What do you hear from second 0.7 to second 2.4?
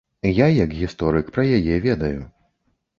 гісторык пра яе ведаю.